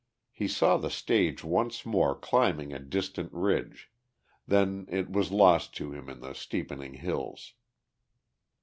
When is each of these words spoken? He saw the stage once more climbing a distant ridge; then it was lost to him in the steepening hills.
He 0.31 0.47
saw 0.47 0.77
the 0.77 0.89
stage 0.89 1.43
once 1.43 1.85
more 1.85 2.15
climbing 2.15 2.73
a 2.73 2.79
distant 2.79 3.31
ridge; 3.31 3.91
then 4.47 4.87
it 4.89 5.11
was 5.11 5.31
lost 5.31 5.75
to 5.75 5.91
him 5.91 6.09
in 6.09 6.21
the 6.21 6.33
steepening 6.33 6.95
hills. 6.95 7.53